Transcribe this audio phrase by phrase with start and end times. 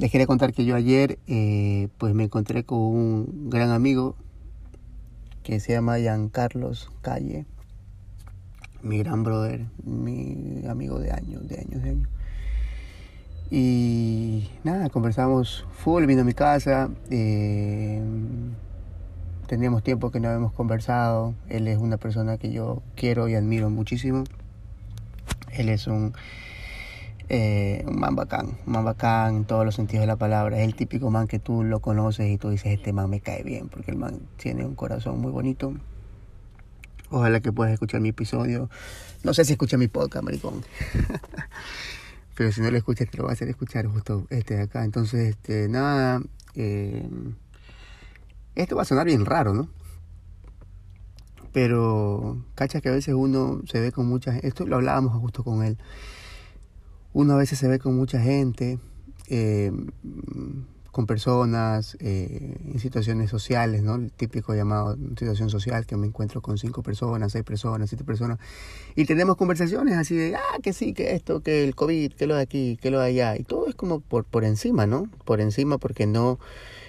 [0.00, 4.16] Les quería contar que yo ayer eh, pues me encontré con un gran amigo
[5.42, 5.96] que se llama
[6.32, 7.44] Carlos Calle,
[8.82, 12.08] mi gran brother, mi amigo de años, de años, de años.
[13.50, 16.88] Y nada, conversamos full, vino a mi casa.
[17.10, 18.02] Eh,
[19.48, 21.34] teníamos tiempo que no habíamos conversado.
[21.50, 24.24] Él es una persona que yo quiero y admiro muchísimo.
[25.52, 26.14] Él es un
[27.32, 30.58] eh, un man bacán, un man bacán en todos los sentidos de la palabra.
[30.58, 33.44] Es el típico man que tú lo conoces y tú dices, este man me cae
[33.44, 35.72] bien, porque el man tiene un corazón muy bonito.
[37.08, 38.68] Ojalá que puedas escuchar mi episodio.
[39.22, 40.64] No sé si escucha mi podcast, maricón.
[42.34, 44.84] Pero si no lo escuchas, te lo voy a hacer escuchar justo este de acá.
[44.84, 46.20] Entonces, este, nada.
[46.56, 47.08] Eh,
[48.56, 49.68] esto va a sonar bien raro, ¿no?
[51.52, 54.42] Pero, cacha que a veces uno se ve con muchas...
[54.42, 55.78] Esto lo hablábamos justo con él
[57.12, 58.78] uno a veces se ve con mucha gente,
[59.28, 59.72] eh,
[60.90, 63.94] con personas eh, en situaciones sociales, ¿no?
[63.94, 68.38] El típico llamado situación social, que me encuentro con cinco personas, seis personas, siete personas,
[68.96, 72.34] y tenemos conversaciones así de, ah, que sí, que esto, que el COVID, que lo
[72.34, 75.08] de aquí, que lo de allá, y todo es como por, por encima, ¿no?
[75.24, 76.38] Por encima porque no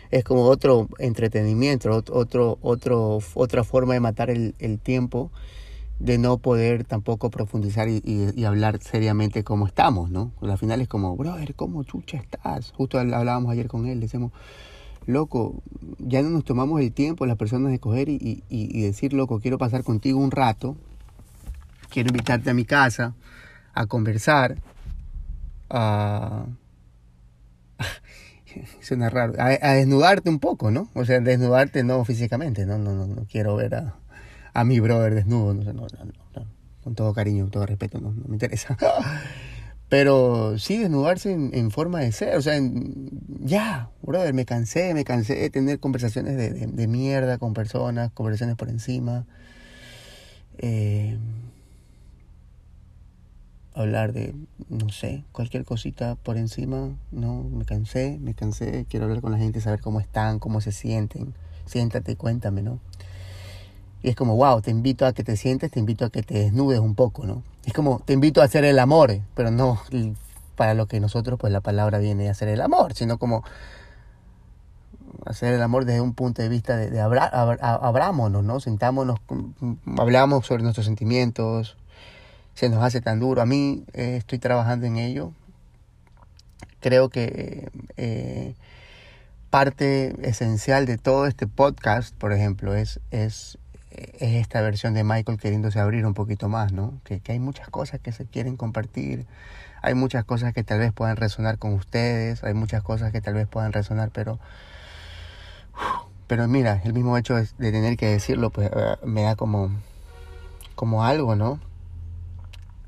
[0.09, 5.31] es como otro entretenimiento, otro, otro, otra forma de matar el, el tiempo
[6.01, 10.31] de no poder tampoco profundizar y, hablar seriamente cómo estamos, ¿no?
[10.41, 12.71] Al final es como, brother, ¿cómo chucha estás?
[12.71, 14.31] Justo hablábamos ayer con él, decimos,
[15.05, 15.61] loco,
[15.99, 19.59] ya no nos tomamos el tiempo las personas de coger y, y, decir, loco, quiero
[19.59, 20.75] pasar contigo un rato,
[21.89, 23.13] quiero invitarte a mi casa
[23.73, 24.57] a conversar,
[25.69, 26.45] a...
[28.81, 30.89] Suena raro, a, a, desnudarte un poco, ¿no?
[30.93, 33.95] O sea, desnudarte no físicamente, no, no, no, no quiero ver a
[34.53, 36.45] a mi brother desnudo, no sé, no, no,
[36.83, 38.77] con todo cariño, con todo respeto, no, me interesa.
[39.89, 42.57] Pero sí desnudarse en, forma de ser, o sea,
[43.41, 48.55] ya, brother, me cansé, me cansé de tener conversaciones de, de, mierda con personas, conversaciones
[48.55, 49.25] por encima.
[50.59, 51.17] Eh,
[53.73, 54.33] hablar de,
[54.69, 59.37] no sé, cualquier cosita por encima, no, me cansé, me cansé, quiero hablar con la
[59.37, 61.33] gente, saber cómo están, cómo se sienten,
[61.65, 62.79] siéntate, cuéntame, ¿no?
[64.03, 66.35] Y es como, wow, te invito a que te sientes, te invito a que te
[66.35, 67.43] desnudes un poco, ¿no?
[67.65, 69.79] Es como, te invito a hacer el amor, pero no
[70.55, 73.43] para lo que nosotros, pues la palabra viene a hacer el amor, sino como
[75.25, 78.59] hacer el amor desde un punto de vista de, de abrámonos, ¿no?
[78.59, 79.19] Sentámonos,
[79.97, 81.77] hablamos sobre nuestros sentimientos,
[82.53, 83.41] se nos hace tan duro.
[83.41, 85.31] A mí eh, estoy trabajando en ello.
[86.79, 88.55] Creo que eh,
[89.49, 92.99] parte esencial de todo este podcast, por ejemplo, es
[93.91, 96.99] es esta versión de Michael queriéndose abrir un poquito más, ¿no?
[97.03, 99.25] Que, hay muchas cosas que se quieren compartir,
[99.81, 103.33] hay muchas cosas que tal vez puedan resonar con ustedes, hay muchas cosas que tal
[103.33, 104.39] vez puedan resonar, pero...
[106.27, 109.69] Pero mira, el mismo hecho de, tener que decirlo, pues eh, me da como,
[110.75, 111.59] como algo, ¿no?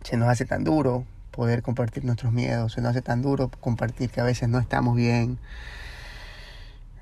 [0.04, 4.10] Se nos hace tan duro poder compartir nuestros miedos, se nos hace tan duro compartir
[4.12, 5.40] que a veces no estamos bien,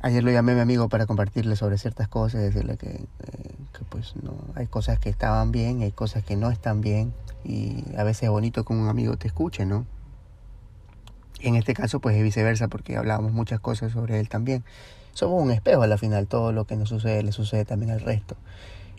[0.04, 3.84] Ayer lo llamé a mi amigo para compartirle sobre ciertas cosas, decirle que, eh, que,
[3.86, 8.04] pues no, hay cosas que estaban bien, hay cosas que no están bien y a
[8.04, 9.86] veces es bonito que un amigo te escuche, ¿no?
[11.40, 14.64] En este caso pues es viceversa porque hablábamos muchas cosas sobre él también.
[15.14, 18.02] Somos un espejo a la final, todo lo que nos sucede le sucede también al
[18.02, 18.36] resto.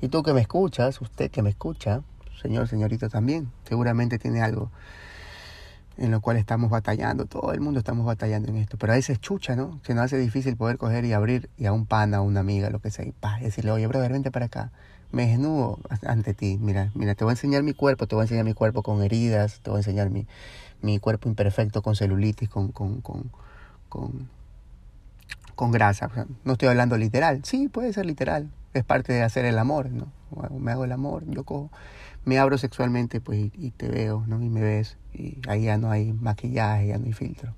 [0.00, 2.03] Y tú que me escuchas, usted que me escucha,
[2.41, 4.71] señor, señorito también, seguramente tiene algo
[5.98, 9.21] en lo cual estamos batallando, todo el mundo estamos batallando en esto, pero a veces
[9.21, 9.80] chucha, ¿no?
[9.84, 12.71] Se nos hace difícil poder coger y abrir y a un pana, a una amiga,
[12.71, 14.71] lo que sea, y pa, decirle, oye, brother, vente para acá,
[15.10, 18.24] me desnudo ante ti, mira, mira, te voy a enseñar mi cuerpo, te voy a
[18.24, 20.27] enseñar mi cuerpo con heridas, te voy a enseñar mi,
[20.80, 23.30] mi cuerpo imperfecto con celulitis, con, con, con,
[23.89, 24.28] con,
[25.54, 26.10] con grasa,
[26.44, 30.06] no estoy hablando literal, sí, puede ser literal, es parte de hacer el amor, ¿no?
[30.58, 31.70] Me hago el amor, yo cojo
[32.24, 34.42] me abro sexualmente pues y, te veo, ¿no?
[34.42, 37.54] Y me ves y ahí ya no hay maquillaje, ya no hay filtro.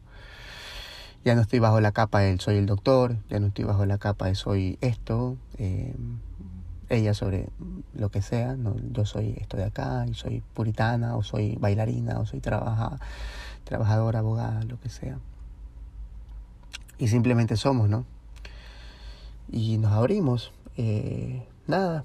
[1.24, 3.98] Ya no estoy bajo la capa de soy el doctor, ya no estoy bajo la
[3.98, 5.94] capa de soy esto, eh,
[6.90, 7.48] ella sobre
[7.94, 8.76] lo que sea, ¿no?
[8.92, 12.98] yo soy esto de acá, y soy puritana, o soy bailarina, o soy trabaja,
[13.64, 15.18] trabajadora, abogada, lo que sea.
[16.98, 18.04] y simplemente somos, ¿no?
[19.50, 20.52] Y nos abrimos.
[20.76, 22.04] Eh, nada.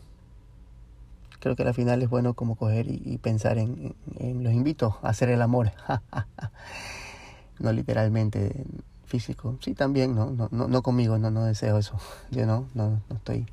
[1.40, 5.30] Creo que al final es bueno como coger y, pensar en, los invito a hacer
[5.30, 5.72] el amor.
[7.60, 8.66] no literalmente
[9.06, 9.58] físico.
[9.62, 10.32] Sí, también, ¿no?
[10.32, 11.98] No, no, no conmigo, no, no deseo eso.
[12.32, 13.46] Yo no, no, no estoy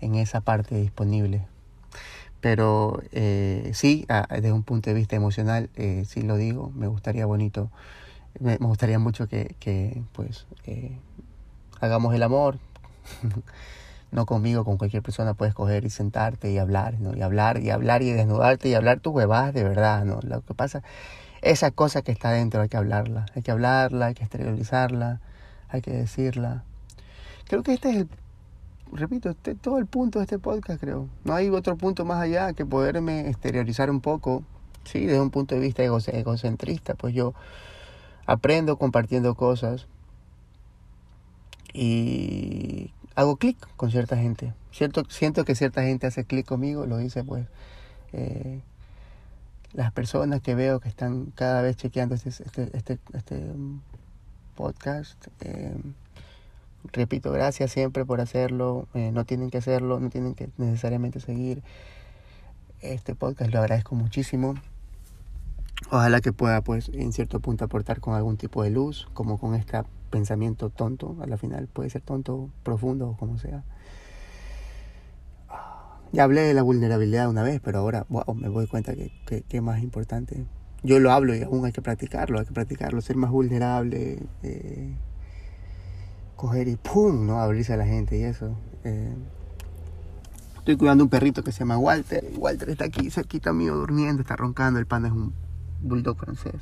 [0.00, 1.46] en esa parte disponible.
[2.40, 7.24] Pero eh, sí, desde un punto de vista emocional, eh, sí lo digo, me gustaría
[7.24, 7.70] bonito,
[8.38, 10.98] me, gustaría mucho que, que pues, eh,
[11.80, 12.58] hagamos el amor.
[14.14, 17.16] no conmigo, con cualquier persona puedes coger y sentarte y hablar, ¿no?
[17.16, 20.20] Y hablar, y hablar y desnudarte y hablar tus huevadas de verdad, ¿no?
[20.22, 20.82] Lo que pasa,
[21.42, 25.20] esa cosa que está dentro hay que hablarla, hay que hablarla, hay que exteriorizarla,
[25.68, 26.62] hay que decirla.
[27.48, 28.08] Creo que este es el,
[28.92, 31.08] repito, este, todo el punto de este podcast, creo.
[31.24, 34.44] No hay otro punto más allá que poderme exteriorizar un poco,
[34.84, 37.34] sí, desde un punto de vista egocentrista, pues yo
[38.26, 39.88] aprendo compartiendo cosas
[41.72, 44.52] y hago clic con cierta gente.
[44.72, 47.46] Cierto, siento que cierta gente hace clic conmigo, lo dice pues
[48.12, 48.60] eh,
[49.72, 53.42] las personas que veo que están cada vez chequeando este, este, este, este
[54.54, 55.26] podcast.
[55.40, 55.76] Eh,
[56.92, 58.88] repito, gracias siempre por hacerlo.
[58.94, 61.62] Eh, no tienen que hacerlo, no tienen que necesariamente seguir
[62.80, 63.52] este podcast.
[63.52, 64.54] Lo agradezco muchísimo.
[65.94, 69.54] Ojalá que pueda, pues, en cierto punto aportar con algún tipo de luz, como con
[69.54, 69.80] este
[70.10, 71.16] pensamiento tonto.
[71.22, 73.62] A la final puede ser tonto, profundo o como sea.
[76.10, 79.12] Ya hablé de la vulnerabilidad una vez, pero ahora me doy cuenta que,
[79.48, 80.44] es más importante.
[80.82, 84.96] Yo lo hablo y aún hay que practicarlo, hay que practicarlo, ser más vulnerable, eh,
[86.34, 87.24] coger y ¡pum!
[87.24, 87.38] ¿no?
[87.38, 88.58] abrirse a la gente y eso.
[88.82, 89.14] Eh,
[90.56, 92.32] estoy cuidando un perrito que se llama Walter.
[92.36, 94.80] Walter está aquí cerquita mío durmiendo, está roncando.
[94.80, 95.43] El pan es un
[95.84, 96.60] bulldog francés.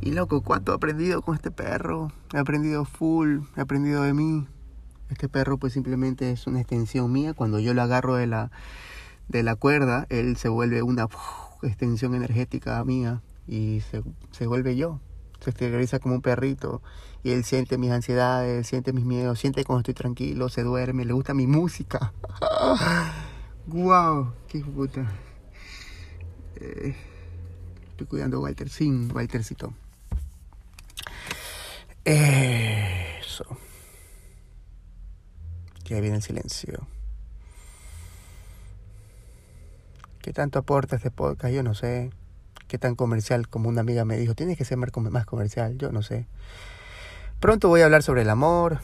[0.00, 2.12] Y loco, ¿cuánto he aprendido con este perro?
[2.32, 4.46] He aprendido full, he aprendido de mí.
[5.10, 7.34] Este perro pues simplemente es una extensión mía.
[7.34, 8.50] Cuando yo lo agarro de la,
[9.28, 11.08] de la cuerda, él se vuelve una
[11.62, 15.00] extensión energética mía y se, se vuelve yo.
[15.40, 16.82] Se exterioriza como un perrito
[17.22, 21.12] y él siente mis ansiedades, siente mis miedos, siente cuando estoy tranquilo, se duerme, le
[21.12, 22.12] gusta mi música.
[23.66, 24.32] ¡Guau!
[24.48, 25.10] ¡Qué puta!
[26.56, 26.96] Eh,
[27.98, 29.72] estoy cuidando a Walter sin Waltercito.
[32.04, 33.44] Eso.
[35.84, 36.86] Que viene el silencio.
[40.22, 41.52] ¿Qué tanto aporta este podcast?
[41.52, 42.10] Yo no sé.
[42.68, 43.48] ¿Qué tan comercial?
[43.48, 45.76] Como una amiga me dijo, tienes que ser más comercial.
[45.76, 46.28] Yo no sé.
[47.40, 48.78] Pronto voy a hablar sobre el amor.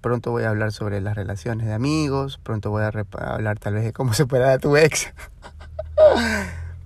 [0.00, 2.40] Pronto voy a hablar sobre las relaciones de amigos.
[2.42, 5.12] Pronto voy a hablar tal vez de cómo superar a tu ex.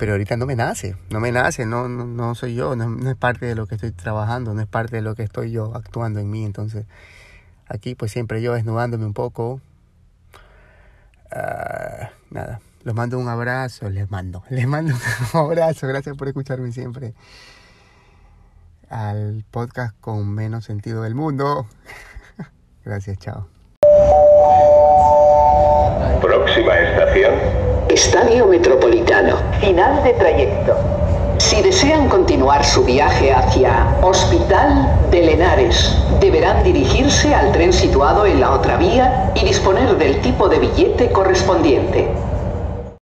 [0.03, 3.47] Pero ahorita no me nace, no me nace, no, no, soy yo, no, es parte
[3.47, 6.29] de lo que estoy trabajando, no es parte de lo que estoy yo actuando en
[6.29, 6.87] mí, entonces
[7.69, 9.61] aquí pues siempre yo desnudándome un poco.
[11.31, 14.93] Ah, nada, los mando un abrazo, les mando, les mando
[15.35, 17.15] un abrazo, gracias por escucharme siempre
[18.91, 21.69] al podcast con menos sentido del mundo.
[22.85, 23.47] gracias, chao.
[26.21, 27.52] Próxima estación.
[27.93, 29.37] Estadio Metropolitano.
[29.61, 30.75] Final de trayecto.
[31.37, 38.41] Si desean continuar su viaje hacia Hospital de Lenares, deberán dirigirse al tren situado en
[38.41, 42.09] la otra vía y disponer del tipo de billete correspondiente.